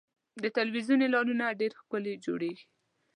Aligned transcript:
د 0.43 0.43
تلویزیون 0.57 0.99
اعلانونه 1.03 1.45
ډېر 1.59 1.71
ښکلي 1.79 2.13
جوړېږي. 2.25 2.65